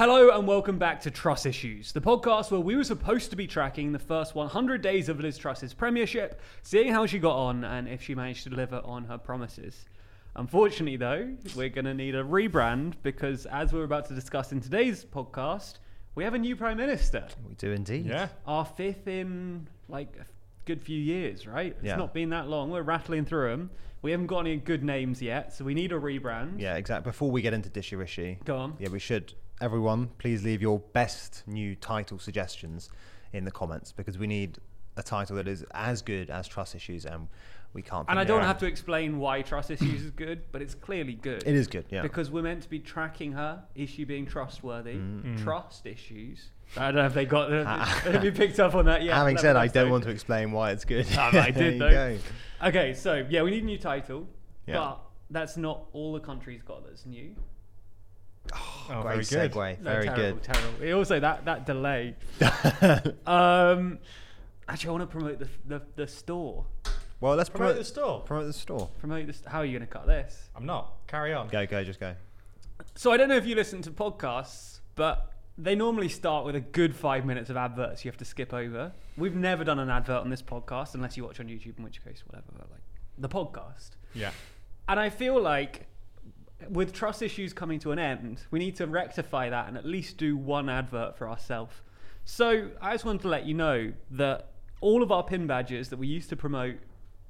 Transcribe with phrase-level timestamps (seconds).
[0.00, 3.46] Hello and welcome back to Truss Issues, the podcast where we were supposed to be
[3.46, 7.86] tracking the first 100 days of Liz Truss's premiership, seeing how she got on and
[7.86, 9.84] if she managed to deliver on her promises.
[10.36, 14.62] Unfortunately, though, we're going to need a rebrand because, as we're about to discuss in
[14.62, 15.74] today's podcast,
[16.14, 17.26] we have a new Prime Minister.
[17.46, 18.06] We do indeed.
[18.06, 18.28] Yeah.
[18.46, 20.24] Our fifth in like a
[20.64, 21.72] good few years, right?
[21.76, 21.96] It's Yeah.
[21.96, 22.70] not been that long.
[22.70, 23.70] We're rattling through them.
[24.00, 26.58] We haven't got any good names yet, so we need a rebrand.
[26.58, 27.10] Yeah, exactly.
[27.10, 28.76] Before we get into Dishy Rishi, Go on.
[28.78, 29.34] yeah, we should.
[29.60, 32.88] Everyone, please leave your best new title suggestions
[33.32, 34.58] in the comments because we need
[34.96, 37.28] a title that is as good as Trust Issues, and
[37.74, 38.06] we can't.
[38.08, 41.12] And I don't of- have to explain why trust issues is good, but it's clearly
[41.12, 41.42] good.
[41.46, 42.00] It is good, yeah.
[42.02, 43.62] Because we're meant to be tracking her.
[43.74, 44.94] Is she being trustworthy?
[44.94, 45.42] Mm.
[45.42, 46.48] Trust issues.
[46.76, 49.14] I don't know if they got have you picked up on that yet.
[49.14, 51.06] Having said, I don't want to explain why it's good.
[51.14, 51.90] But I did, you though.
[51.90, 52.18] go.
[52.68, 54.26] Okay, so yeah, we need a new title,
[54.66, 54.76] Yeah.
[54.78, 57.34] but that's not all the countries got that's new.
[58.52, 59.52] Oh, Great very good.
[59.52, 59.78] segue.
[59.80, 60.42] No, Very terrible, good.
[60.42, 60.98] Terrible.
[60.98, 62.14] Also, that that delay.
[63.26, 63.98] um,
[64.68, 66.64] actually, I want to promote the, the the store.
[67.20, 68.20] well, let's Promote promote, the store.
[68.22, 68.90] promote the store.
[68.98, 69.42] Promote this.
[69.46, 70.48] How are you going to cut this?
[70.56, 70.94] I'm not.
[71.06, 71.48] Carry on.
[71.48, 72.14] Go, go, just go.
[72.96, 76.60] So I don't know if you listen to podcasts, but they normally start with a
[76.60, 78.92] good five minutes of adverts you have to skip over.
[79.16, 82.02] We've never done an advert on this podcast unless you watch on YouTube, in which
[82.02, 82.46] case, whatever.
[82.56, 82.80] But like
[83.18, 84.30] the podcast, Yeah.
[84.88, 85.86] and I feel like
[86.68, 90.16] with trust issues coming to an end, we need to rectify that and at least
[90.16, 91.74] do one advert for ourselves.
[92.24, 94.50] So I just wanted to let you know that
[94.80, 96.76] all of our pin badges that we used to promote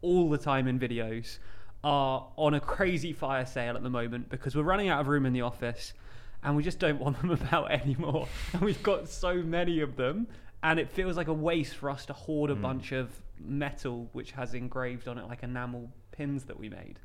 [0.03, 1.39] all the time in videos
[1.83, 5.27] are on a crazy fire sale at the moment because we're running out of room
[5.27, 5.95] in the office
[6.43, 8.29] and we just don't want them about anymore.
[8.53, 10.27] And we've got so many of them
[10.63, 12.63] and it feels like a waste for us to hoard a hmm.
[12.63, 16.99] bunch of metal which has engraved on it like enamel pins that we made.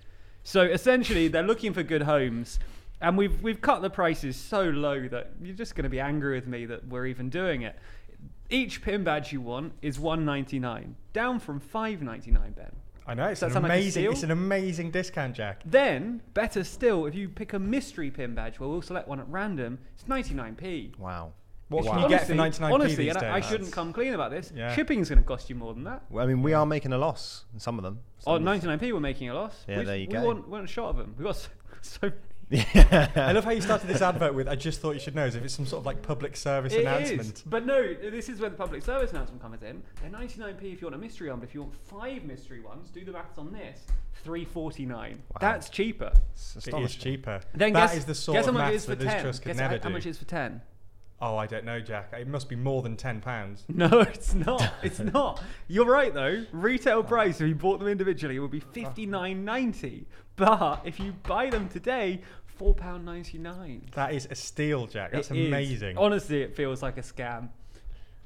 [0.45, 2.59] So essentially, they're looking for good homes,
[3.01, 6.35] and we've we've cut the prices so low that you're just going to be angry
[6.35, 7.75] with me that we're even doing it.
[8.52, 12.52] Each pin badge you want is one ninety nine, down from five ninety nine.
[12.52, 12.71] Ben.
[13.08, 13.25] I know.
[13.27, 14.05] It's an sound like amazing.
[14.11, 15.61] it's an amazing discount, Jack.
[15.65, 19.27] Then, better still, if you pick a mystery pin badge, where we'll select one at
[19.27, 20.91] random, it's ninety nine p.
[20.99, 21.33] Wow.
[21.75, 21.91] What Wow.
[21.93, 24.31] can you get for Honestly- 99p Honestly, these and I, I shouldn't come clean about
[24.31, 24.52] this.
[24.55, 24.73] Yeah.
[24.75, 26.03] Shipping's going to cost you more than that.
[26.09, 27.99] Well, I mean, we are making a loss in some of them.
[28.25, 29.63] Oh, Some of 99p, we're making a loss.
[29.67, 30.23] Yeah, we, there you we go.
[30.25, 31.14] Want, want a shot of them.
[31.17, 31.49] We've got so,
[31.81, 32.14] so many.
[32.52, 33.09] Yeah.
[33.15, 34.47] I love how you started this advert with.
[34.47, 36.73] I just thought you should know as if it's some sort of like public service
[36.73, 37.21] It announcement.
[37.21, 39.81] is, but no, this is where the public service announcement comes in.
[39.99, 42.91] They're 99p if you want a mystery one, but if you want five mystery ones,
[42.91, 43.80] do the maths on this.
[44.23, 45.23] 349.
[45.39, 46.11] That's cheaper.
[46.33, 47.41] It's It is cheaper.
[47.55, 49.14] Then That guess, is the sort guess of how much it maths for that Liz
[49.14, 49.21] 10.
[49.23, 49.93] Truss could Guess never how, how do.
[49.93, 50.61] much it is for 10.
[51.27, 52.13] Oh, I don't know, Jack.
[52.13, 53.63] It must be more than ten pounds.
[53.69, 54.73] No, it's not.
[54.83, 55.41] It's not.
[55.67, 56.45] You're right though.
[56.52, 60.05] Retail price if you bought them individually would be 59.90.
[60.35, 62.21] But if you buy them today,
[62.59, 63.91] £4.99.
[63.93, 65.11] That is a steal, Jack.
[65.14, 65.47] That's It is.
[65.47, 65.97] amazing.
[65.97, 67.49] Honestly, it feels like a scam.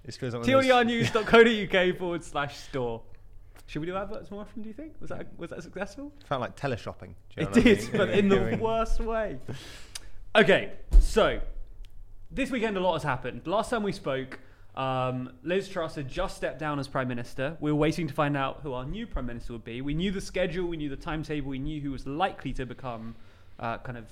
[0.04, 3.02] This feels like one of those- TLDRnews.co.uk forward slash store.
[3.68, 4.94] Should we do adverts more often, do you think?
[5.00, 6.12] Was that, was that successful?
[6.26, 7.14] Felt like teleshopping.
[7.36, 7.92] Do you know It what I did, mean?
[7.98, 9.38] but in the Doing- worst way.
[10.36, 11.40] Okay, so
[12.32, 13.46] this weekend a lot has happened.
[13.48, 14.40] Last time we spoke,
[14.76, 17.58] um, Liz Truss had just stepped down as Prime Minister.
[17.60, 19.82] We were waiting to find out who our new Prime Minister would be.
[19.82, 23.16] We knew the schedule, we knew the timetable, we knew who was likely to become
[23.60, 24.06] uh, kind of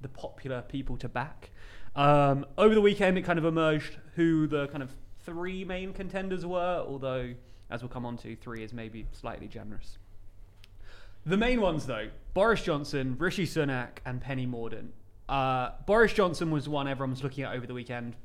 [0.00, 1.50] the popular people to back.
[1.94, 4.90] Um, over the weekend, it kind of emerged who the kind of
[5.24, 7.34] three main contenders were, although,
[7.70, 9.98] as we'll come on to, three is maybe slightly generous.
[11.24, 14.88] The main ones, though Boris Johnson, Rishi Sunak, and Penny Mordaunt.
[15.28, 18.16] Uh, Boris Johnson was one everyone was looking at over the weekend,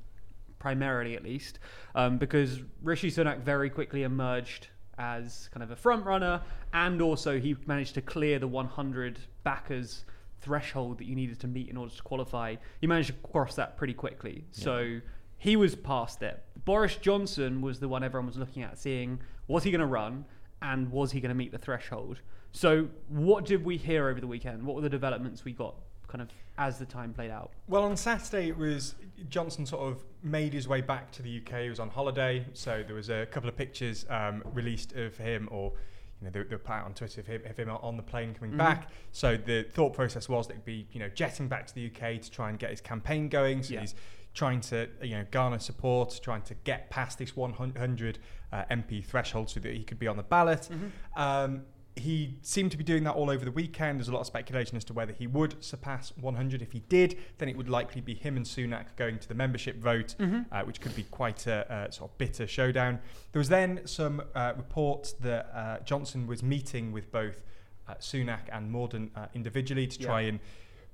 [0.60, 1.60] primarily at least,
[1.96, 6.42] um, because Rishi Sunak very quickly emerged as kind of a front runner,
[6.74, 10.06] and also he managed to clear the 100 backers
[10.42, 12.56] threshold that you needed to meet in order to qualify.
[12.82, 14.44] He managed to cross that pretty quickly.
[14.52, 15.00] So
[15.38, 16.44] he was past it.
[16.66, 20.26] Boris Johnson was the one everyone was looking at, seeing was he going to run
[20.62, 22.22] and was he going to meet the threshold.
[22.52, 24.64] So what did we hear over the weekend?
[24.64, 25.76] What were the developments we got
[26.08, 27.52] kind of as the time played out?
[27.68, 28.96] Well, on Saturday it was
[29.30, 31.62] Johnson sort of made his way back to the UK.
[31.64, 35.48] He was on holiday, so there was a couple of pictures um, released of him,
[35.52, 35.74] or
[36.20, 38.04] you know, they, they were put out on Twitter of him, of him on the
[38.04, 38.58] plane coming Mhm.
[38.58, 38.90] back.
[39.12, 42.18] So the thought process was that he'd be, you know, jetting back to the UK
[42.22, 43.62] to try and get his campaign going.
[43.62, 43.82] So Yeah.
[43.82, 43.94] he's
[44.34, 48.18] trying to, you know, garner support, trying to get past this 100
[48.52, 50.70] uh, MP threshold so that he could be on the ballot.
[51.16, 51.66] Um,
[52.00, 54.00] he seemed to be doing that all over the weekend.
[54.00, 56.62] There's a lot of speculation as to whether he would surpass 100.
[56.62, 59.78] If he did, then it would likely be him and Sunak going to the membership
[59.78, 63.00] vote, uh, which could be quite a, a sort of bitter showdown.
[63.32, 67.42] There was then some uh, reports that uh, Johnson was meeting with both
[67.88, 70.28] uh, Sunak and Mordaunt uh, individually to try Yeah.
[70.30, 70.40] and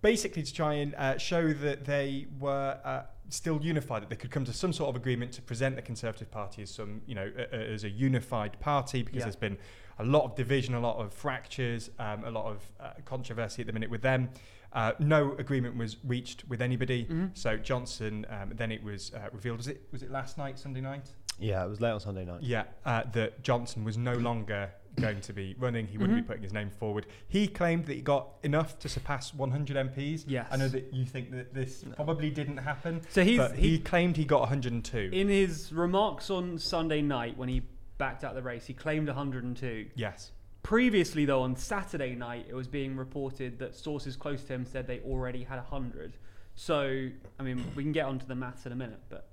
[0.07, 4.29] basically to try and uh, show that they were uh, still unified, that they could
[4.29, 7.31] come to some sort of agreement to present the Conservative Party as some, you know,
[7.35, 9.23] a, a, as a unified party because Yeah.
[9.23, 9.57] there's been
[9.99, 13.67] a lot of division, a lot of fractures, um, a lot of uh, controversy at
[13.67, 14.29] the minute with them.
[14.73, 17.05] Uh, no agreement was reached with anybody.
[17.05, 17.35] Mhm.
[17.37, 19.57] So Johnson, um, then it was uh, revealed.
[19.57, 21.09] Was it was it last night, Sunday night?
[21.39, 22.41] Yeah, it was late on Sunday night.
[22.41, 25.87] Yeah, uh, that Johnson was no longer going to be running.
[25.87, 26.21] He wouldn't Mhm.
[26.21, 27.05] be putting his name forward.
[27.27, 30.25] He claimed that he got enough to surpass 100 MPs.
[30.27, 30.47] Yes.
[30.51, 31.93] I know that you think that this No.
[31.93, 35.09] probably didn't happen, So he's but he, he, claimed he got 102.
[35.11, 37.63] in his remarks on Sunday night when he
[37.97, 39.89] backed out the race, he claimed 102.
[39.95, 40.31] yes.
[40.61, 44.87] Previously, though, on Saturday night, it was being reported that sources close to him said
[44.87, 46.13] they already had 100.
[46.55, 49.27] So, I mean, we can get onto the maths in a minute, but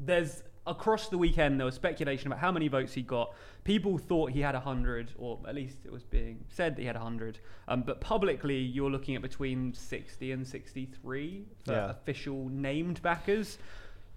[0.00, 3.34] there's across the weekend there was speculation about how many votes he got.
[3.64, 6.96] People thought he had 100, or at least it was being said that he had
[6.96, 7.38] 100.
[7.68, 11.90] Um, but publicly, you're looking at between 60 and 63 for Yeah.
[11.90, 13.58] official named backers.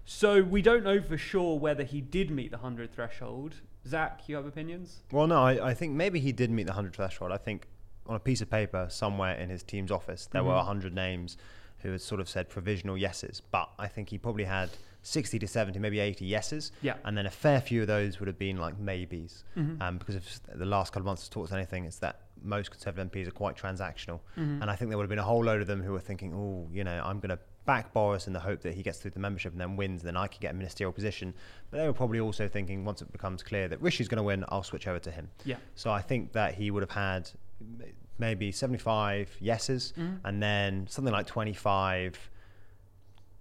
[0.04, 3.54] So we don't know for sure whether he did meet the 100 threshold.
[3.86, 5.02] Zach, you have opinions?
[5.12, 7.32] Well, no, I, I think maybe he did meet the 100 threshold.
[7.32, 7.66] I think
[8.06, 10.66] on a piece of paper somewhere in his team's office, there were Mhm.
[10.66, 11.36] 100 names
[11.78, 13.40] who had sort of said provisional yeses.
[13.50, 14.70] But I think he probably had
[15.02, 16.72] 60 to 70, maybe 80 yeses.
[16.82, 16.94] Yeah.
[17.04, 19.44] And then a fair few of those would have been like maybes.
[19.56, 19.80] Mhm.
[19.80, 22.70] Um, because if the last couple of months has taught us anything, it's that most
[22.70, 24.20] Conservative MPs are quite transactional.
[24.36, 24.62] Mhm.
[24.62, 26.32] And I think there would have been a whole load of them who were thinking,
[26.34, 29.10] oh, you know, I'm going to back Boris in the hope that he gets through
[29.12, 31.34] the membership and then wins, and then I could get a ministerial position.
[31.70, 34.44] But they were probably also thinking, once it becomes clear that Rishi's going to win,
[34.48, 35.30] I'll switch over to him.
[35.44, 35.56] Yeah.
[35.74, 37.30] So I think that he would have had
[38.18, 40.20] maybe 75 yeses Mhm.
[40.24, 42.30] and then something like 25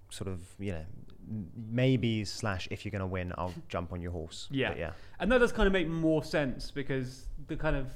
[0.09, 0.85] sort of, you know,
[1.29, 4.47] m- maybes slash if you're going to win, I'll jump on your horse.
[4.51, 4.69] Yeah.
[4.69, 4.91] But yeah.
[5.19, 7.87] And that does kind of make more sense because the kind of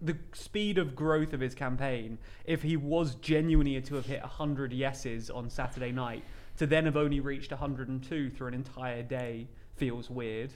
[0.00, 4.72] the speed of growth of his campaign, if he was genuinely to have hit 100
[4.72, 6.24] yeses on Saturday night,
[6.56, 10.52] to then have only reached 102 through an entire day feels weird.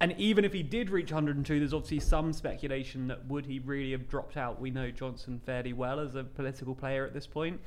[0.00, 3.90] And even if he did reach 102, there's obviously some speculation that would he really
[3.92, 4.60] have dropped out?
[4.60, 7.60] We know Johnson fairly well as a political player at this point.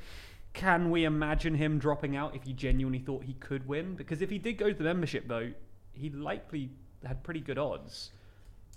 [0.52, 3.94] Can we imagine him dropping out if he genuinely thought he could win?
[3.94, 5.54] Because if he did go to the membership vote,
[5.92, 6.70] he likely
[7.04, 8.10] had pretty good odds,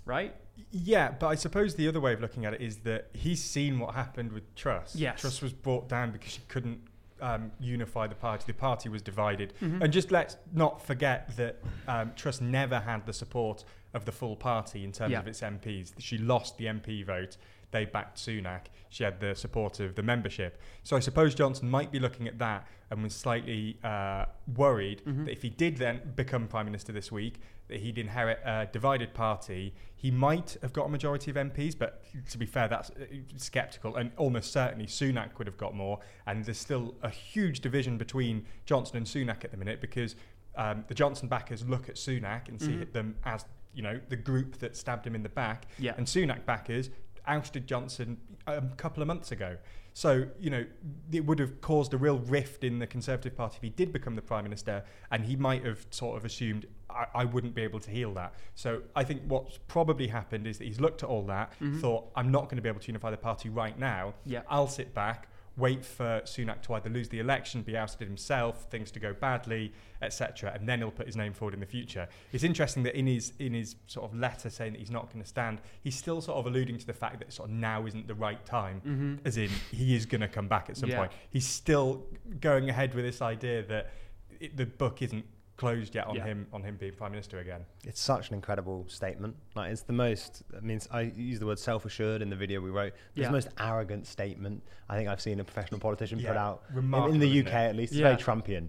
[0.04, 0.34] right?
[0.70, 3.78] Yeah, but I suppose the other way of looking at it is that he's seen
[3.78, 4.96] what happened with Truss.
[4.96, 5.20] Yes.
[5.20, 6.80] Truss was brought down because she couldn't
[7.20, 8.44] um, unify the party.
[8.46, 9.54] The party was divided.
[9.60, 9.82] Mhm.
[9.82, 11.56] And just let's not forget that
[11.88, 13.64] um, Truss never had the support
[13.94, 15.20] of the full party in terms Yeah.
[15.20, 15.94] of its MPs.
[15.98, 17.36] She lost the MP vote.
[17.70, 18.66] They backed Sunak.
[18.90, 20.60] She had the support of the membership.
[20.84, 25.24] So I suppose Johnson might be looking at that and was slightly uh, worried Mhm.
[25.24, 29.12] that if he did then become prime minister this week, that he'd inherit a divided
[29.14, 29.74] party.
[29.96, 33.04] He might have got a majority of MPs, but to be fair, that's uh,
[33.36, 33.96] sceptical.
[33.96, 35.98] And almost certainly Sunak would have got more.
[36.26, 40.14] And there's still a huge division between Johnson and Sunak at the minute because
[40.56, 42.92] um, the Johnson backers look at Sunak and see Mhm.
[42.92, 45.92] them as you know the group that stabbed him in the back, Yeah.
[45.98, 46.88] and Sunak backers
[47.26, 48.16] ousted Johnson
[48.46, 49.58] a couple of months ago.
[49.92, 50.64] So, you know,
[51.10, 54.14] it would have caused a real rift in the Conservative Party if he did become
[54.14, 57.80] the Prime Minister, and he might have sort of assumed, I, I wouldn't be able
[57.80, 58.34] to heal that.
[58.54, 61.80] So I think what's probably happened is that he's looked at all that, Mhm.
[61.80, 64.14] thought, I'm not going to be able to unify the party right now.
[64.24, 64.42] Yeah.
[64.48, 68.90] I'll sit back, wait for Sunak to either lose the election, be ousted himself, things
[68.92, 72.06] to go badly, etc., and then he'll put his name forward in the future.
[72.32, 75.22] It's interesting that in his in his sort of letter saying that he's not going
[75.22, 78.06] to stand, he's still sort of alluding to the fact that sort of now isn't
[78.06, 78.82] the right time.
[78.86, 79.26] Mhm.
[79.26, 80.98] As in, he is going to come back at some Yeah.
[80.98, 81.12] point.
[81.30, 82.06] He's still
[82.40, 83.90] going ahead with this idea that
[84.38, 85.24] it, the book isn't
[85.56, 86.24] closed yet on Yeah.
[86.24, 87.64] him on him being prime minister again.
[87.84, 89.36] It's such an incredible statement.
[89.54, 90.42] Like it's the most.
[90.56, 92.92] I mean, I use the word self-assured in the video we wrote.
[92.92, 93.26] It's Yeah.
[93.26, 97.18] the most arrogant statement I think I've seen a professional politician put out in, in
[97.20, 97.68] the UK it?
[97.70, 97.92] at least.
[97.92, 98.14] It's Yeah.
[98.14, 98.68] very Trumpian.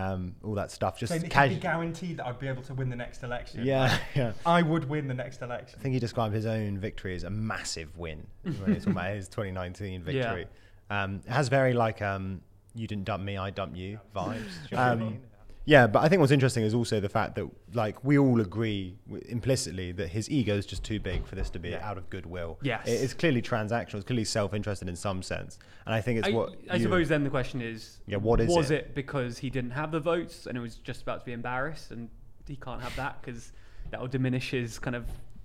[0.00, 0.96] Um, all that stuff.
[0.96, 3.64] Just Saying that he'd be guaranteed that I'd be able to win the next election.
[3.66, 4.32] Yeah, Like, yeah.
[4.46, 5.76] I would win the next election.
[5.76, 9.10] I think he described his own victory as a massive win when he's talking about
[9.10, 9.98] his 2019 Yeah.
[10.04, 10.46] victory.
[10.88, 12.42] Um, it has very like um,
[12.76, 14.34] "you didn't dump me, I dumped you" vibes.
[14.36, 14.40] Do
[14.70, 15.12] you know
[15.68, 15.82] what I mean?
[15.82, 18.96] Yeah, but I think what's interesting is also the fact that like we all agree
[19.06, 21.88] w- implicitly that his ego is just too big for this to be Yeah.
[21.88, 22.58] out of goodwill.
[22.62, 22.86] Yes.
[22.88, 23.96] It- it's clearly transactional.
[23.96, 27.08] It's clearly self-interested in some sense, and I think it's I, what I you- suppose
[27.08, 28.86] then the question is, Yeah, what is was it?
[28.86, 28.94] it?
[28.94, 32.08] because he didn't have the votes and it was just about to be embarrassed and
[32.46, 33.52] he can't have that because
[33.90, 35.04] that will diminish his kind of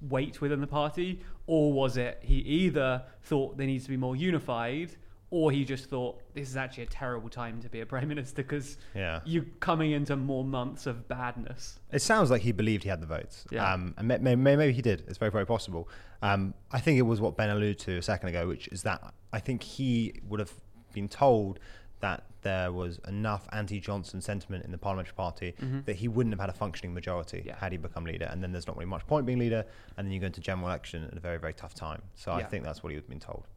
[0.10, 4.15] weight within the party, or was it he either thought there needs to be more
[4.15, 4.96] unified,
[5.34, 8.36] or he just thought this is actually a terrible time to be a prime minister
[8.44, 9.20] because Yeah.
[9.25, 11.80] you're coming into more months of badness.
[11.92, 13.44] It sounds like he believed he had the votes.
[13.50, 13.74] Yeah.
[13.74, 15.04] Um, and may, may, maybe he did.
[15.08, 15.90] It's very, very possible.
[16.22, 19.12] Um, I think it was what Ben alluded to a second ago, which is that
[19.34, 20.52] I think he would have
[20.94, 21.60] been told
[22.02, 25.86] that there was enough anti-Johnson sentiment in the parliamentary party Mhm.
[25.86, 27.56] that he wouldn't have had a functioning majority Yeah.
[27.56, 28.25] had he become leader.
[28.30, 29.66] And then there's not really much point being leader,
[29.98, 32.04] and then you go into general election at a very, very tough time.
[32.13, 33.48] So I think that's what he would have been told.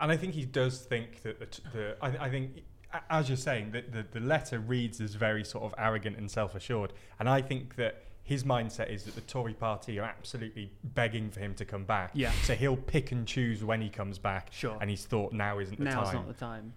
[0.00, 2.62] And I think he does think that the, the I, I think,
[3.10, 6.54] as you're saying, that the, the letter reads as very sort of arrogant and self
[6.54, 6.92] assured.
[7.18, 11.40] And I think that his mindset is that the Tory party are absolutely begging for
[11.40, 12.12] him to come back.
[12.14, 12.30] Yeah.
[12.44, 14.50] So he'll pick and choose when he comes back.
[14.52, 14.76] Sure.
[14.80, 16.14] And he's thought now isn't the Now's time.
[16.14, 16.72] not the time.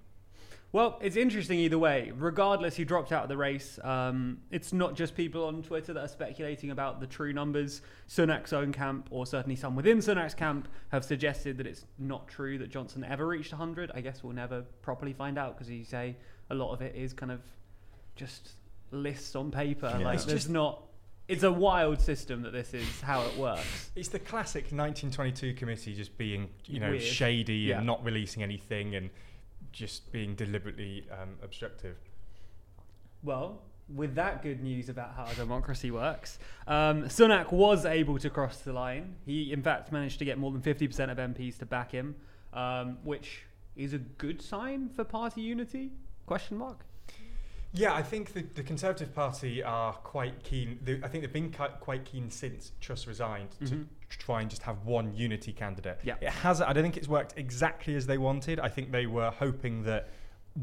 [0.74, 2.12] Well, it's interesting either way.
[2.18, 3.78] Regardless, he dropped out of the race.
[3.84, 7.82] Um, it's not just people on Twitter that are speculating about the true numbers.
[8.10, 12.58] Sunak's own camp, or certainly some within Sunak's camp, have suggested that it's not true
[12.58, 13.92] that Johnson ever reached 100.
[13.94, 16.18] I guess we'll never properly find out because, you say,
[16.50, 17.42] a lot of it is kind of
[18.16, 18.54] just
[18.90, 19.96] lists on paper.
[20.00, 20.04] Yeah.
[20.06, 20.84] Like, It's there's just- not.
[21.28, 23.92] It's a wild system that this is how it works.
[23.96, 27.02] It's the classic 1922 committee just being, you know, Weird.
[27.04, 27.78] shady Yeah.
[27.78, 29.10] and not releasing anything and
[29.74, 31.98] just being deliberately um, obstructive.
[33.24, 33.62] Well,
[33.94, 38.72] with that good news about how democracy works, um, Sunak was able to cross the
[38.72, 39.16] line.
[39.26, 42.16] He, in fact, managed to get more than 50% of MPs to back him,
[42.54, 43.44] um, which
[43.76, 45.92] is a good sign for party unity?
[46.26, 46.86] Question mark.
[47.76, 50.80] Yeah, I think the, the Conservative Party are quite keen.
[50.84, 53.68] They, I think they've been quite keen since Truss resigned Mhm.
[53.70, 56.00] to try and just have one unity candidate.
[56.04, 56.16] Yeah.
[56.22, 56.62] It has.
[56.62, 58.60] I don't think it's worked exactly as they wanted.
[58.60, 60.10] I think they were hoping that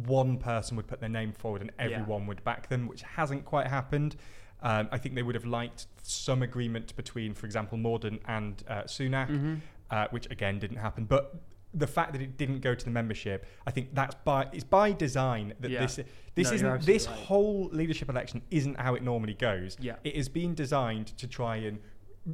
[0.07, 1.97] one person would put their name forward and Yeah.
[1.99, 4.15] everyone would back them, which hasn't quite happened.
[4.63, 8.83] Um, I think they would have liked some agreement between, for example, Mordaunt and uh,
[8.83, 9.55] Sunak Mm-hmm.
[9.91, 11.07] uh, which again didn't happen.
[11.07, 11.35] But
[11.73, 14.93] the fact that it didn't go to the membership, I think that's by it's by
[14.93, 15.81] design that Yeah.
[15.81, 16.01] this
[16.35, 17.17] this No, isn't this right.
[17.17, 19.77] whole leadership election isn't how it normally goes.
[19.81, 19.97] Yeah.
[20.05, 21.79] It has been designed to try and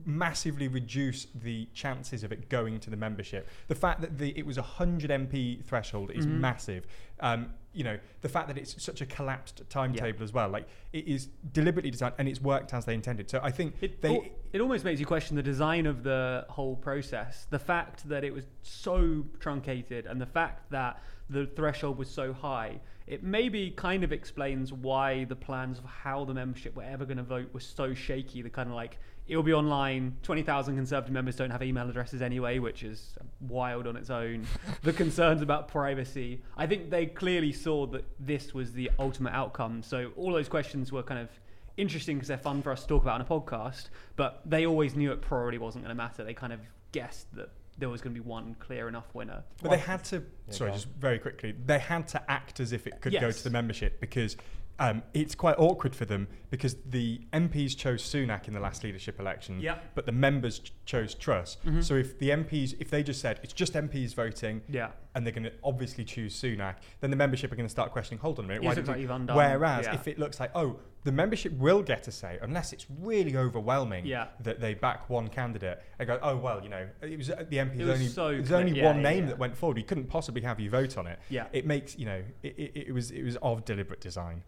[0.04, 3.48] massively reduce the chances of it going to the membership.
[3.68, 6.40] The fact that the it was a 100 MP threshold is Mhm.
[6.40, 6.86] massive.
[7.20, 11.06] Um, you know, the fact that it's such a collapsed timetable as well, like it
[11.06, 13.30] is deliberately designed and it's worked as they intended.
[13.30, 16.46] So I think It, they al- it almost makes you question the design of the
[16.48, 17.46] whole process.
[17.50, 22.32] The fact that it was so truncated and the fact that the threshold was so
[22.32, 27.04] high, it maybe kind of explains why the plans of how the membership were ever
[27.04, 28.42] going to vote were so shaky.
[28.42, 32.58] The kind of like, it'll be online, 20,000 Conservative members don't have email addresses anyway,
[32.58, 34.46] which is wild on its own.
[34.82, 36.42] the concerns about privacy.
[36.56, 39.82] I think they clearly saw that this was the ultimate outcome.
[39.82, 41.28] So all those questions were kind of
[41.76, 44.94] interesting because they're fun for us to talk about on a podcast, but they always
[44.94, 46.24] knew it probably wasn't going to matter.
[46.24, 46.60] They kind of
[46.92, 49.44] guessed that there was going to be one clear enough winner.
[49.62, 50.16] But they had to.
[50.48, 51.54] Yeah, sorry, just very quickly.
[51.64, 53.38] They had to act as if it could go Yes.
[53.38, 54.36] to the membership because
[54.78, 59.18] um, it's quite awkward for them because the MPs chose Sunak in the last leadership
[59.18, 59.78] election, Yeah.
[59.94, 61.56] but the members ch- chose Truss.
[61.64, 61.82] Mhm.
[61.82, 64.90] So if the MPs, if they just said it's just MPs voting Yeah.
[65.14, 68.20] and they're going to obviously choose Sunak, then the membership are going to start questioning.
[68.20, 69.02] Hold on a minute, Yes, why did like you?
[69.02, 69.34] you've undone.
[69.36, 69.94] Whereas yeah.
[69.94, 74.04] if it looks like oh, the membership will get a say unless it's really overwhelming
[74.04, 74.26] Yeah.
[74.40, 75.80] that they back one candidate.
[75.98, 78.08] They go, oh well, you know, it was uh, the MPs It was only.
[78.08, 79.76] so there's only yeah, one yeah, name that went forward.
[79.76, 81.18] We couldn't possibly have you vote on it.
[81.30, 81.46] yeah.
[81.52, 84.42] It makes you know, it, it, it was it was of deliberate design.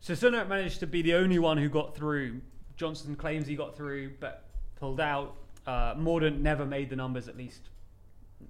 [0.00, 2.40] So Sunak managed to be the only one who got through.
[2.76, 4.44] Johnson claims he got through, but
[4.76, 5.34] pulled out.
[5.66, 7.70] Uh, Mordaunt never made the numbers, at least.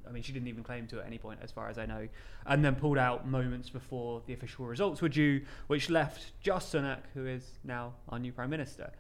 [0.07, 2.09] I mean, she didn't even claim to at any point, as far as I know.
[2.47, 7.01] And then pulled out moments before the official results were due, which left just Sunak,
[7.15, 8.91] who is now our new Prime Minister.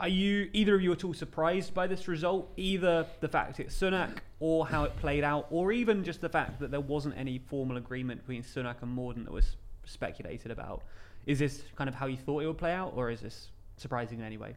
[0.00, 2.50] Are you either of you at all surprised by this result?
[2.56, 6.58] Either the fact it's Sunak, or how it played out, or even just the fact
[6.60, 10.82] that there wasn't any formal agreement between Sunak and Mordaunt that was speculated about?
[11.26, 14.18] Is this kind of how you thought it would play out, or is this surprising
[14.18, 14.56] in any way?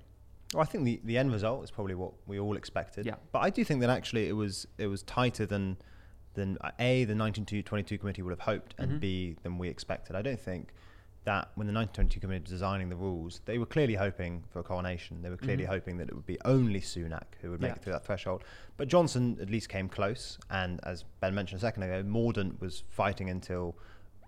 [0.54, 3.06] Well, I think the, the end result is probably what we all expected.
[3.06, 3.16] Yeah.
[3.32, 5.78] But I do think that actually it was it was tighter than
[6.36, 9.00] than uh, a the 1922 committee would have hoped, and Mhm.
[9.00, 10.16] b than we expected.
[10.16, 10.74] I don't think
[11.24, 14.64] that when the 1922 committee was designing the rules, they were clearly hoping for a
[14.64, 15.24] coronation.
[15.24, 15.70] They were clearly Mhm.
[15.70, 17.75] hoping that it would be only Sunak who would make Yeah.
[17.78, 18.44] it through that threshold.
[18.78, 22.84] But Johnson at least came close, and as Ben mentioned a second ago, Mordaunt was
[22.90, 23.75] fighting until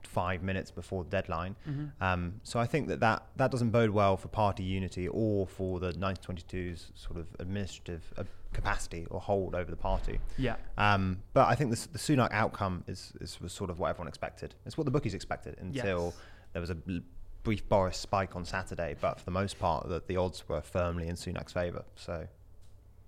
[0.04, 1.56] five minutes before the deadline.
[1.68, 2.04] Mm-hmm.
[2.04, 5.80] Um, so I think that, that that doesn't bode well for party unity or for
[5.80, 8.24] the 1922's sort of administrative uh,
[8.54, 10.20] capacity or hold over the party.
[10.38, 10.56] Yeah.
[10.78, 14.08] Um, but I think this, the Sunak outcome is, is was sort of what everyone
[14.08, 14.56] expected.
[14.66, 16.14] It's what the bookies expected until Yes.
[16.54, 16.98] there was a bl-
[17.44, 18.96] brief Boris spike on Saturday.
[19.00, 21.84] But for the most part, the, the odds were firmly in Sunak's favour.
[21.96, 22.28] So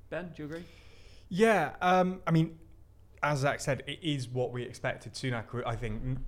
[0.10, 0.64] Ben, do you agree?
[1.30, 2.58] Yeah, um, I mean,
[3.22, 5.14] as Zach said, it is what we expected.
[5.14, 6.26] Sunak, I think, n-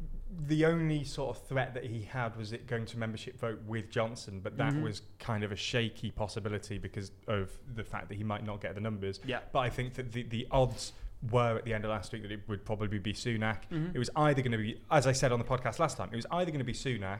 [0.48, 3.90] the only sort of threat that he had was it going to membership vote with
[3.90, 4.84] Johnson, but that Mhm.
[4.84, 8.74] was kind of a shaky possibility because of the fact that he might not get
[8.76, 9.20] the numbers.
[9.26, 9.40] Yeah.
[9.52, 10.94] But I think that the, the odds
[11.30, 13.64] were at the end of last week that it would probably be Sunak.
[13.72, 13.94] Mhm.
[13.94, 16.16] It was either going to be, as I said on the podcast last time, it
[16.16, 17.20] was either going to be Sunak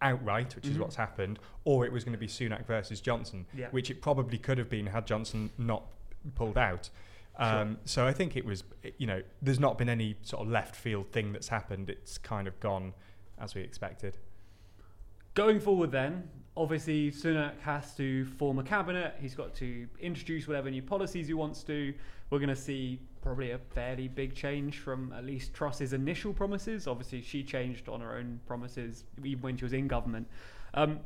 [0.00, 0.80] outright, which is Mhm.
[0.80, 3.68] what's happened, or it was going to be Sunak versus Johnson, Yeah.
[3.70, 5.84] which it probably could have been had Johnson not
[6.36, 6.88] pulled out.
[7.36, 8.64] Um, So I think it was,
[8.98, 11.90] you know, there's not been any sort of left field thing that's happened.
[11.90, 12.94] It's kind of gone
[13.38, 14.18] as we expected.
[15.34, 19.16] Going forward, then, obviously Sunak has to form a cabinet.
[19.20, 21.94] He's got to introduce whatever new policies he wants to.
[22.30, 26.86] We're going to see probably a fairly big change from at least Truss's initial promises.
[26.86, 30.26] Obviously, she changed on her own promises even when she was in government.
[30.74, 31.00] Um,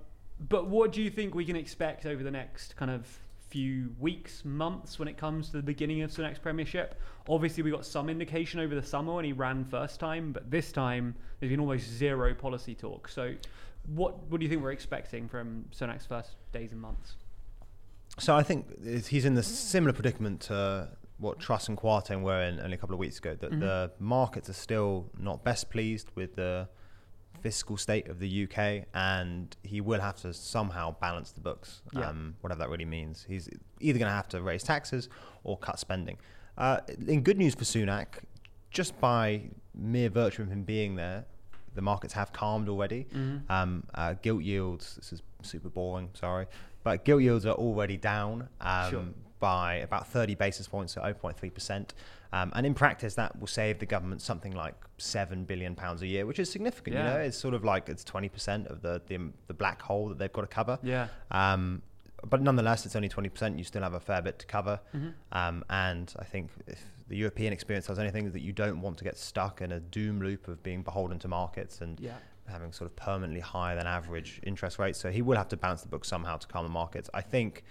[0.49, 3.07] but what do you think we can expect over the next kind of
[3.49, 7.01] few weeks, months when it comes to the beginning of Sunak's premiership?
[7.29, 10.73] Obviously, we got some indication over the summer when he ran first time, but this
[10.73, 13.09] time there's been almost zero policy talk.
[13.09, 13.35] So,
[13.87, 17.17] what what do you think we're expecting from Sunak's first days and months?
[18.19, 18.67] So I think
[19.07, 20.89] he's in the similar predicament to
[21.19, 23.35] what Truss and Kwarteng were in only a couple of weeks ago.
[23.35, 23.61] That Mhm.
[23.61, 26.69] the markets are still not best pleased with the
[27.41, 32.09] fiscal state of the UK, and he will have to somehow balance the books, Yeah.
[32.11, 33.25] um, whatever that really means.
[33.29, 33.49] He's
[33.81, 35.09] either going to have to raise taxes
[35.45, 36.19] or cut spending.
[36.59, 38.25] Uh, in good news for Sunak,
[38.71, 41.25] just by mere virtue of him being there,
[41.75, 43.05] the markets have calmed already.
[43.13, 43.51] Mhm.
[43.51, 46.47] Um, uh, gilt yields, this is super boring, sorry,
[46.83, 49.05] but gilt yields are already down um, Sure.
[49.39, 51.93] by about 30 basis points, so 0.3%.
[52.33, 56.07] Um, and in practice, that will save the government something like seven billion pounds a
[56.07, 56.97] year, which is significant.
[56.97, 60.19] You know, it's sort of like it's 20% of the, the the black hole that
[60.19, 60.79] they've got to cover.
[60.83, 61.09] Yeah.
[61.31, 61.83] Um,
[62.29, 63.59] but nonetheless, it's only 20%.
[63.59, 64.81] You still have a fair bit to cover.
[64.95, 65.13] Mhm.
[65.33, 69.05] Um, and I think if the European experience tells anything, that you don't want to
[69.05, 72.17] get stuck in a doom loop of being beholden to markets and Yeah.
[72.49, 74.99] having sort of permanently higher than average interest rates.
[74.99, 77.09] So he will have to balance the book somehow to calm the markets.
[77.15, 77.63] I think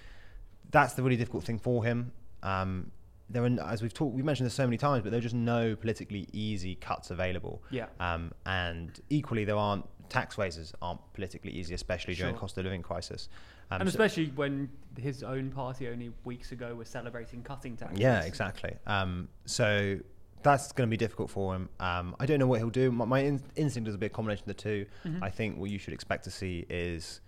[0.71, 2.12] that's the really difficult thing for him.
[2.43, 2.91] Um,
[3.29, 5.36] there are, as we've talked, we mentioned this so many times, but there are just
[5.36, 7.63] no politically easy cuts available.
[7.72, 7.88] Yeah.
[8.00, 12.39] Um, and equally, there aren't tax raises aren't politically easy, especially during Sure.
[12.41, 13.28] cost of living crisis.
[13.71, 17.99] Um, and so- especially when his own party only weeks ago was celebrating cutting taxes.
[17.99, 18.76] Yeah, exactly.
[18.86, 19.97] Um, so
[20.43, 21.69] that's going to be difficult for him.
[21.80, 22.91] Um, I don't know what he'll do.
[22.91, 25.23] My, my in- instinct is a bit a combination of the 2 Mhm.
[25.23, 27.21] I think what you should expect to see is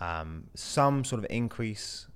[0.00, 2.06] um, some sort of increase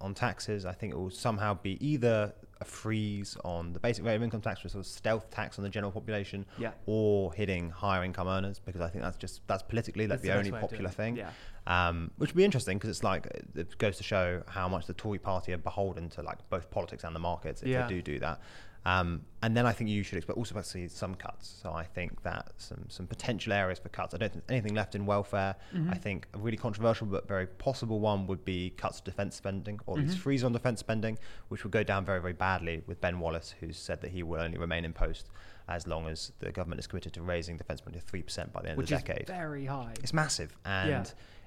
[0.00, 0.64] on taxes.
[0.64, 4.40] I think it will somehow be either a freeze on the basic rate of income
[4.40, 6.70] tax, or sort of stealth tax on the general population, Yeah.
[6.86, 10.28] or hitting higher income earners, because I think that's just that's politically That's like the,
[10.28, 11.30] best only way of doing popular thing Yeah.
[11.66, 14.94] um, which would be interesting because it's like it goes to show how much the
[14.94, 17.86] Tory party are beholden to like both politics and the markets if Yeah.
[17.86, 18.40] they do do that.
[18.84, 21.48] Um, and then I think you should expect also to see some cuts.
[21.62, 24.12] So I think that some some potential areas for cuts.
[24.14, 25.54] I don't think anything left in welfare.
[25.72, 25.90] Mhm.
[25.92, 29.78] I think a really controversial but very possible one would be cuts to defence spending
[29.86, 30.20] or at least Mhm.
[30.22, 31.16] freeze on defence spending,
[31.48, 34.40] which would go down very very badly with Ben Wallace, who's said that he will
[34.40, 35.28] only remain in post
[35.68, 38.62] as long as the government is committed to raising defence spending to three percent by
[38.62, 39.28] the end Which of the decade.
[39.30, 39.94] Is very high.
[40.02, 41.04] It's massive, and Yeah.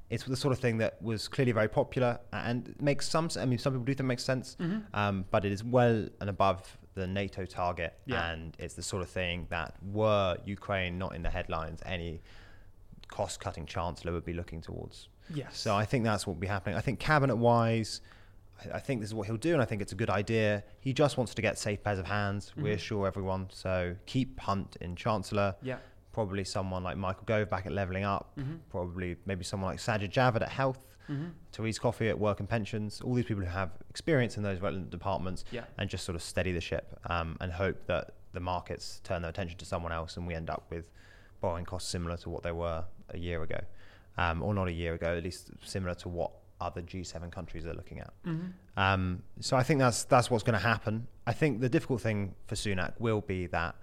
[0.10, 3.30] it's the sort of thing that was clearly very popular and makes some.
[3.38, 4.84] I mean, some people do think it makes sense, Mhm.
[4.94, 8.32] um, but it is well and above the NATO target, Yeah.
[8.32, 12.22] and it's the sort of thing that were Ukraine not in the headlines, any
[13.08, 15.10] cost-cutting chancellor would be looking towards.
[15.30, 15.58] Yes.
[15.58, 16.76] So I think that's what will be happening.
[16.76, 18.02] I think cabinet-wise.
[18.66, 20.64] I- I think this is what he'll do, and I think it's a good idea.
[20.80, 22.64] He just wants to get safe pairs of hands, Mhm.
[22.64, 23.50] reassure everyone.
[23.52, 25.78] So keep Hunt in Chancellor, yeah.
[26.14, 28.60] probably someone like Michael Gove back at Levelling Up, Mhm.
[28.70, 31.32] probably maybe someone like Sajid Javid at Health, Mhm.
[31.52, 34.90] Therese Coffey at Work and Pensions, all these people who have experience in those relevant
[34.90, 35.66] departments Yeah.
[35.78, 39.30] and just sort of steady the ship um, and hope that the markets turn their
[39.30, 40.86] attention to someone else and we end up with
[41.42, 43.60] borrowing costs similar to what they were a year ago.
[44.18, 47.74] Um, or not a year ago, at least similar to what other G7 countries are
[47.74, 48.14] looking at.
[48.24, 48.54] Mhm.
[48.78, 51.08] Um, so I think that's that's what's going to happen.
[51.28, 53.76] I think the difficult thing for Sunak will be that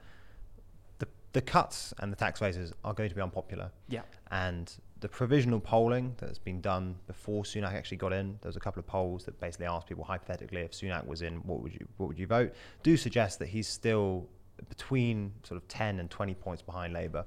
[0.98, 4.02] the the cuts and the tax raises are going to be unpopular, Yeah.
[4.30, 8.60] and the provisional polling that's been done before Sunak actually got in, there was a
[8.60, 11.86] couple of polls that basically asked people hypothetically if Sunak was in, what would you
[11.96, 12.54] what would you vote?
[12.84, 14.28] Do suggest that he's still
[14.68, 17.24] between sort of 10 and 20 points behind Labour,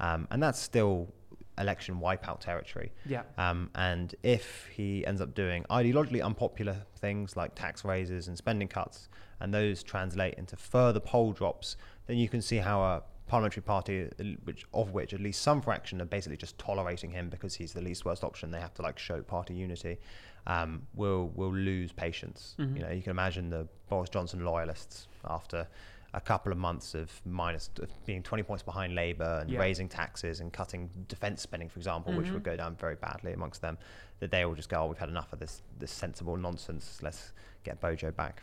[0.00, 1.12] um, and that's still
[1.58, 2.90] election wipeout territory.
[3.04, 3.22] Yeah.
[3.36, 8.66] Um, and if he ends up doing ideologically unpopular things like tax raises and spending
[8.66, 13.62] cuts, and those translate into further poll drops, then you can see how a parliamentary
[13.62, 14.08] party,
[14.44, 17.80] which of which at least some fraction are basically just tolerating him because he's the
[17.80, 18.50] least worst option.
[18.50, 19.98] They have to like show party unity.
[20.46, 22.56] Um, will will lose patience.
[22.58, 22.76] Mhm.
[22.76, 25.68] You know, you can imagine the Boris Johnson loyalists after
[26.12, 29.60] a couple of months of minus of being 20 points behind Labour and Yeah.
[29.60, 32.32] raising taxes and cutting defence spending, for example, which Mhm.
[32.32, 33.78] would go down very badly amongst them.
[34.18, 37.00] That they will just go, oh, we've had enough of this this sensible nonsense.
[37.00, 38.42] Let's get Bojo back.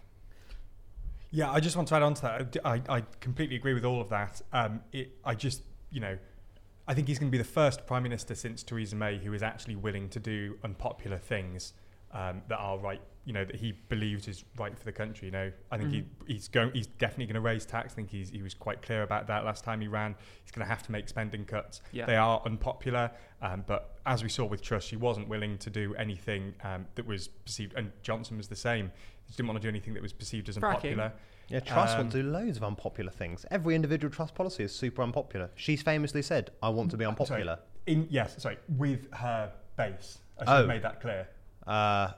[1.31, 2.57] Yeah, I just want to add on to that.
[2.63, 4.41] I, I completely agree with all of that.
[4.53, 5.61] Um, it, I just,
[5.91, 6.17] you know,
[6.87, 9.43] I think he's going to be the first prime minister since Theresa May who is
[9.43, 11.73] actually willing to do unpopular things
[12.13, 15.27] um, that are right, you know, that he believes is right for the country.
[15.27, 16.05] You know, I think Mhm.
[16.27, 17.91] he, he's going, he's definitely going to raise tax.
[17.91, 20.15] I think he's, he was quite clear about that last time he ran.
[20.43, 21.81] He's going to have to make spending cuts.
[21.91, 22.05] Yeah.
[22.05, 23.11] They are unpopular,
[23.41, 27.05] um, but as we saw with Truss, she wasn't willing to do anything um, that
[27.05, 28.91] was perceived, and Johnson was the same.
[29.25, 30.63] He didn't want to do anything that was perceived as Fracking.
[30.69, 31.11] unpopular.
[31.49, 33.45] Yeah, Truss Um, want to do loads of unpopular things.
[33.51, 35.49] Every individual Truss policy is super unpopular.
[35.55, 37.09] She's famously said, "I want to be Sorry.
[37.11, 40.19] unpopular." In yes, sorry, with her base.
[40.39, 40.57] I should Oh.
[40.59, 41.27] have made that clear.
[41.65, 42.11] Uh,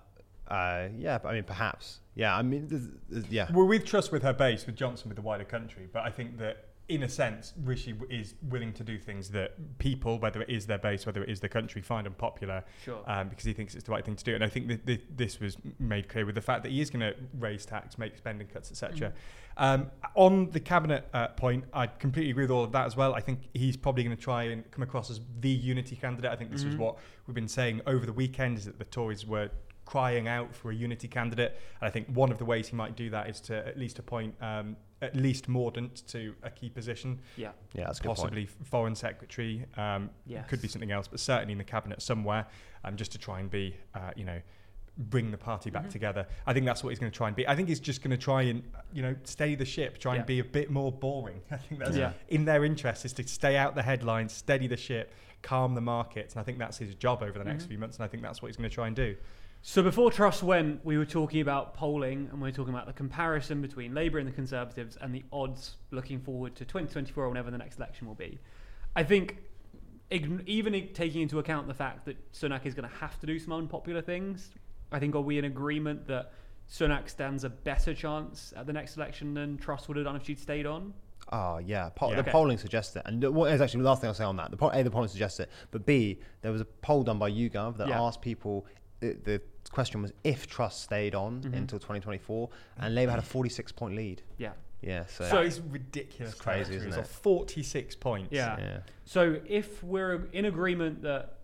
[0.49, 1.99] uh, yeah, I mean, perhaps.
[2.15, 3.49] Yeah, I mean, there's, there's, yeah.
[3.51, 6.37] We're with Truss with her base, with Johnson with the wider country, but I think
[6.39, 10.65] that in a sense, Rishi is willing to do things that people, whether it is
[10.65, 13.03] their base, whether it is the country, find unpopular Sure.
[13.05, 14.33] um, because he thinks it's the right thing to do.
[14.33, 16.89] And I think that th- this was made clear with the fact that he is
[16.89, 19.13] going to raise tax, make spending cuts, etc.
[19.57, 23.13] Um, on the cabinet uh, point, I completely agree with all of that as well.
[23.13, 26.31] I think he's probably going to try and come across as the unity candidate.
[26.31, 26.79] I think this was Mhm.
[26.79, 29.51] what we've been saying over the weekend: is that the Tories were
[29.89, 31.59] crying out for a unity candidate.
[31.81, 33.97] And I think one of the ways he might do that is to at least
[33.97, 37.51] appoint um, at least Mordaunt to a key position, yeah.
[37.73, 38.17] Yeah, that's a good point.
[38.19, 39.65] possibly f- foreign secretary.
[39.77, 40.47] Um, Yes.
[40.49, 42.45] Could be something else, but certainly in the cabinet somewhere,
[42.83, 44.39] um, just to try and be, uh, you know,
[44.97, 45.91] bring the party back Mhm.
[45.91, 46.27] together.
[46.45, 47.47] I think that's what he's going to try and be.
[47.47, 48.61] I think he's just going to try and,
[48.93, 50.17] you know, steady the ship, try Yeah.
[50.19, 51.41] and be a bit more boring.
[51.51, 52.11] I think that's Yeah.
[52.27, 56.33] in their interest is to stay out the headlines, steady the ship, calm the markets,
[56.35, 57.67] and I think that's his job over the next Mhm.
[57.69, 57.95] few months.
[57.97, 59.15] And I think that's what he's going to try and do.
[59.61, 62.93] So before Truss went, we were talking about polling and we were talking about the
[62.93, 67.51] comparison between Labour and the Conservatives and the odds looking forward to 2024 or whenever
[67.51, 68.39] the next election will be.
[68.95, 69.37] I think
[70.11, 73.37] ign- even taking into account the fact that Sunak is going to have to do
[73.37, 74.49] some unpopular things,
[74.93, 76.31] I think are we in agreement that
[76.71, 80.25] Sunak stands a better chance at the next election than Truss would have done if
[80.25, 80.93] she'd stayed on?
[81.33, 82.15] Oh yeah, po- Yeah.
[82.15, 82.31] the Okay.
[82.31, 84.49] polling suggests it, and what is actually the last thing I'll say on that?
[84.51, 87.29] The po- a the polling suggests it, but b there was a poll done by
[87.29, 88.01] YouGov that Yeah.
[88.01, 88.65] asked people.
[88.99, 91.53] The, the question was if Truss stayed on Mhm.
[91.55, 94.21] until 2024, and Labour had a 46 point lead.
[94.37, 94.53] Yeah.
[94.81, 96.33] Yeah, so, So- that is ridiculous.
[96.33, 97.01] It's crazy, isn't It's it?
[97.01, 98.31] a 46 points.
[98.31, 98.57] Yeah.
[98.59, 98.79] yeah.
[99.05, 101.35] So if we're in agreement that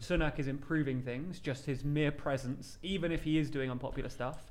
[0.00, 4.50] Sunak is improving things, just his mere presence, even if he is doing unpopular stuff,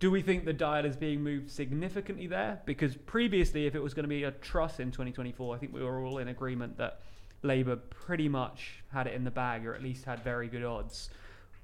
[0.00, 2.60] do we think the dial is being moved significantly there?
[2.64, 5.82] Because previously, if it was going to be a Truss in 2024, I think we
[5.82, 7.00] were all in agreement that
[7.42, 11.10] Labour pretty much had it in the bag, or at least had very good odds.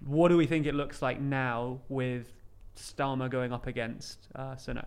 [0.05, 2.27] What do we think it looks like now with
[2.77, 4.87] Starmer going up against uh, Sunak?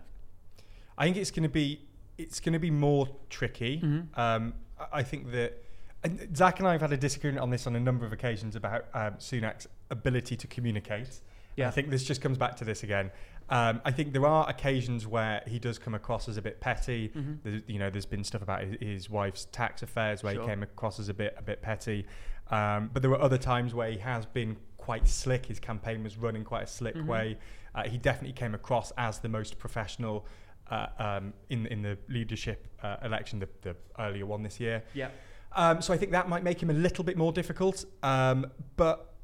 [0.96, 1.80] I think it's going to be
[2.18, 3.80] it's going to be more tricky.
[3.80, 4.16] Mhm.
[4.18, 4.54] Um,
[4.92, 5.64] I- think that
[6.04, 8.56] and Zach and I have had a disagreement on this on a number of occasions
[8.56, 11.20] about um, Sunak's ability to communicate.
[11.56, 11.68] Yeah.
[11.68, 13.10] I think this just comes back to this again.
[13.50, 17.08] Um, I think there are occasions where he does come across as a bit petty.
[17.14, 17.38] Mhm.
[17.42, 20.42] There's, you know, there's been stuff about his, his wife's tax affairs where Sure.
[20.44, 22.06] he came across as a bit a bit petty.
[22.50, 24.56] Um, but there were other times where he has been
[24.90, 25.46] quite slick.
[25.46, 27.06] His campaign was run in quite a slick Mhm.
[27.06, 27.38] way.
[27.76, 30.26] Uh, he definitely came across as the most professional
[30.68, 34.82] uh, um, in in the leadership uh, election, the, the earlier one this year.
[34.94, 35.10] Yeah.
[35.52, 37.84] Um, so I think that might make him a little bit more difficult.
[38.02, 39.14] Um, but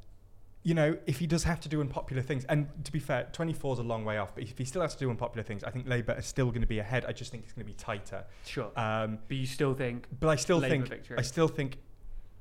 [0.62, 3.74] you know, if he does have to do unpopular things, and to be fair, 24
[3.74, 4.34] is a long way off.
[4.34, 6.62] But if he still has to do unpopular things, I think Labour is still going
[6.68, 7.04] to be ahead.
[7.04, 8.24] I just think it's going to be tighter.
[8.44, 8.70] Sure.
[8.76, 11.16] Um, but you still think but I still Labour think victory.
[11.18, 11.78] I still think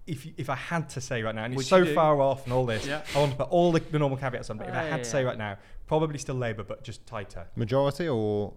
[0.08, 2.54] if if I had to say right now, and Which it's so far off and
[2.54, 3.02] all this, Yeah.
[3.15, 4.58] I want to put all the, the normal caveats on.
[4.58, 7.48] But if I had yeah, to say right now, probably still Labour, but just tighter.
[7.56, 8.54] Majority or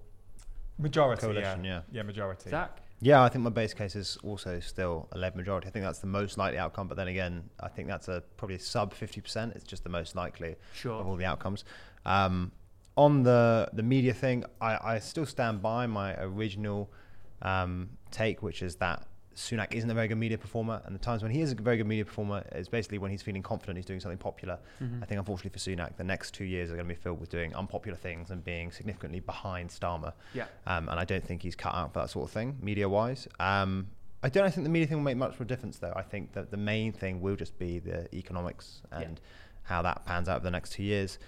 [0.78, 1.64] Majority, coalition?
[1.64, 1.82] yeah, Yeah.
[1.92, 2.50] yeah, majority.
[2.50, 2.78] Zach?
[3.00, 5.68] Yeah, I think my base case is also still a Labour majority.
[5.68, 6.88] I think that's the most likely outcome.
[6.88, 9.54] But then again, I think that's a probably sub 50%.
[9.56, 11.00] It's just the most likely Sure.
[11.00, 11.64] of all the outcomes.
[12.04, 12.52] Um,
[12.96, 16.90] on the the media thing, I, I still stand by my original
[17.42, 19.06] um, take, which is that
[19.38, 21.76] Sunak isn't a very good media performer, and the times when he is a very
[21.76, 24.58] good media performer is basically when he's feeling confident he's doing something popular.
[24.82, 25.00] Mhm.
[25.02, 27.30] I think, unfortunately for Sunak, the next two years are going to be filled with
[27.30, 30.12] doing unpopular things and being significantly behind Starmer.
[30.34, 30.46] Yeah.
[30.66, 33.28] Um, and I don't think he's cut out for that sort of thing, media wise.
[33.38, 33.88] Um,
[34.24, 35.92] I don't think the media thing will make much of a difference, though.
[35.94, 39.02] I think that the main thing will just be the economics Yeah.
[39.02, 39.20] and
[39.62, 41.18] how that pans out over the next two years.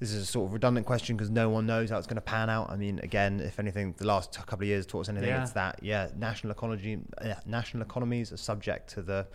[0.00, 2.20] This is a sort of redundant question because no one knows how it's going to
[2.20, 2.68] pan out.
[2.70, 5.42] I mean, again, if anything, the last couple of years taught us anything, Yeah.
[5.42, 9.26] it's that yeah, national economy, uh, national economies are subject to the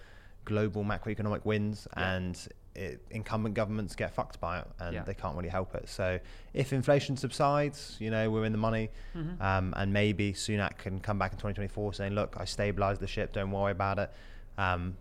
[0.46, 2.12] global macroeconomic winds, Yeah.
[2.16, 5.04] and it, incumbent governments get fucked by it, and Yeah.
[5.04, 5.88] they can't really help it.
[5.90, 6.20] So,
[6.54, 9.42] if inflation subsides, you know, we're in the money, Mhm.
[9.42, 13.32] um, and maybe Sunak can come back in 2024 saying, "Look, I stabilised the ship.
[13.34, 14.12] Don't worry about it."
[14.58, 14.98] Um,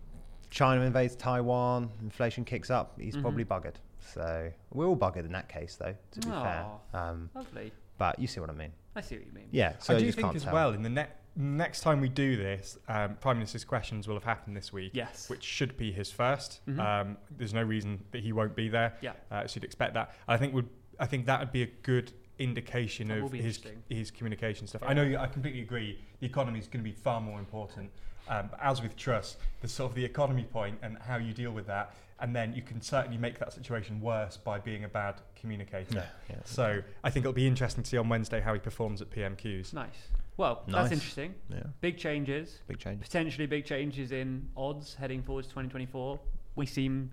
[0.49, 2.99] China invades Taiwan, inflation kicks up.
[2.99, 3.21] He's Mhm.
[3.21, 3.75] probably buggered.
[3.99, 5.95] So we're all buggered in that case, though.
[6.11, 7.71] To be fair, um, Lovely.
[7.97, 8.71] but you see what I mean.
[8.95, 9.47] I see what you mean.
[9.51, 10.53] Yeah, so I you do just think can't as tell.
[10.53, 14.23] well in the ne- next time we do this, um, Prime Minister's questions will have
[14.23, 15.29] happened this week, Yes.
[15.29, 16.79] which should be his 1st Mhm.
[16.79, 18.97] Um, there's no reason that he won't be there.
[19.01, 19.13] Yeah.
[19.31, 20.13] uh, so you'd expect that.
[20.27, 20.69] I think would
[21.01, 23.83] I think that would be a good indication That will of be his interesting.
[23.89, 24.81] his communication stuff.
[24.81, 24.89] Yeah.
[24.89, 25.97] I know you, I completely agree.
[26.19, 27.89] The economy is going to be far more important.
[28.27, 31.51] Um, but as with Truss, the sort of the economy point and how you deal
[31.51, 35.21] with that, and then you can certainly make that situation worse by being a bad
[35.35, 35.95] communicator.
[35.95, 36.35] Yeah, yeah.
[36.45, 39.73] So I think it'll be interesting to see on Wednesday how he performs at PMQs.
[39.73, 39.89] Nice.
[40.37, 40.75] Well, Nice.
[40.75, 41.35] that's interesting.
[41.49, 42.59] yeah, Big changes.
[42.67, 43.01] big change.
[43.01, 46.19] Potentially big changes in odds heading forwards to 2024.
[46.55, 47.11] We seem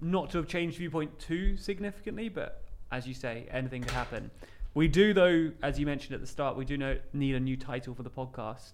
[0.00, 4.30] not to have changed viewpoint too significantly, but as you say, anything could happen.
[4.74, 7.56] We do, though, as you mentioned at the start, we do know, need a new
[7.56, 8.72] title for the podcast.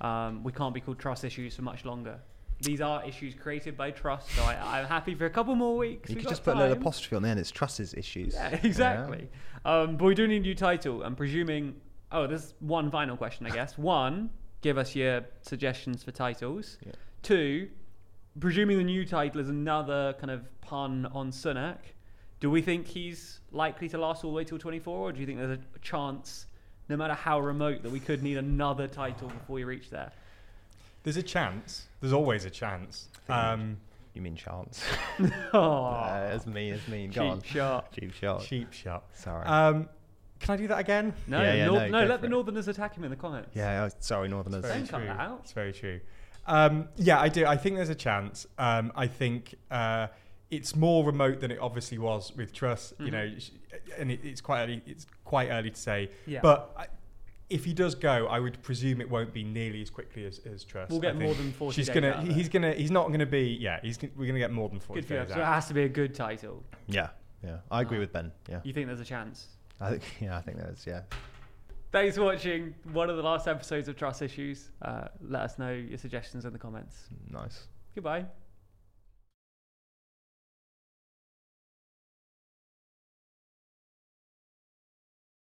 [0.00, 2.20] Um, we can't be called Trust Issues for much longer.
[2.60, 6.10] These are issues created by Truss, so I, I'm happy for a couple more weeks.
[6.10, 7.40] You We've could just put a little apostrophe on the end.
[7.40, 8.34] It's Truss's issues.
[8.34, 9.28] Yeah, exactly.
[9.64, 11.02] Um, but we do need a new title.
[11.02, 11.76] I'm presuming.
[12.12, 13.78] Oh, there's one final question, I guess.
[13.78, 14.30] One,
[14.62, 16.76] give us your suggestions for titles.
[16.84, 16.92] Yeah.
[17.22, 17.68] Two,
[18.38, 21.78] presuming the new title is another kind of pun on Sunak,
[22.40, 25.26] do we think he's likely to last all the way till 24, or do you
[25.26, 26.46] think there's a chance,
[26.88, 30.10] no matter how remote, that we could need another title before we reach there?
[31.02, 31.86] There's a chance.
[32.00, 33.08] There's always a chance.
[33.28, 33.78] Um,
[34.14, 34.82] You mean chance?
[35.52, 35.92] Oh,
[36.28, 36.72] that's mean.
[36.74, 37.10] That's mean.
[37.10, 37.40] Go on.
[37.42, 37.92] cheap shot.
[37.92, 38.40] Cheap shot.
[38.42, 39.04] cheap shot.
[39.14, 39.46] Sorry.
[39.46, 39.88] Um,
[40.40, 41.12] can I do that again?
[41.26, 42.30] No, Yeah, yeah, Nor- no, no, go let for the it.
[42.30, 43.50] Northerners attack him in the comments.
[43.54, 43.84] yeah.
[43.90, 44.62] oh, Sorry, Northerners.
[44.64, 45.40] Don't cut that out.
[45.42, 46.00] It's very true.
[46.46, 47.44] Um, yeah, I do.
[47.46, 48.46] I think there's a chance.
[48.58, 50.06] Um, I think uh,
[50.50, 52.94] it's more remote than it obviously was with Truss.
[52.98, 53.12] You Mhm.
[53.12, 53.50] know, sh-
[53.98, 54.82] and it, it's quite early.
[54.86, 56.10] It's quite early to say.
[56.26, 56.40] Yeah.
[56.42, 56.86] But I,
[57.50, 60.64] if he does go, I would presume it won't be nearly as quickly as, as
[60.64, 60.88] Truss.
[60.90, 62.08] We'll get more than 40 She's days gonna.
[62.10, 62.34] out of he- it.
[62.36, 62.72] He's gonna.
[62.72, 63.58] He's not gonna be.
[63.60, 63.80] Yeah.
[63.82, 63.98] He's.
[63.98, 65.20] g- We're gonna get more than forty Good for you.
[65.20, 66.64] days So it has to be a good title.
[66.86, 67.08] Yeah.
[67.44, 67.58] Yeah.
[67.70, 68.00] I agree Oh.
[68.00, 68.32] with Ben.
[68.48, 68.60] Yeah.
[68.64, 69.48] You think there's a chance?
[69.80, 70.02] I think.
[70.20, 70.36] Yeah.
[70.38, 70.86] I think there's.
[70.86, 71.02] Yeah.
[71.92, 74.70] Thanks for watching one of the last episodes of Trust Issues.
[74.80, 77.08] Uh, let us know your suggestions in the comments.
[77.30, 77.66] Nice.
[77.96, 78.26] Goodbye.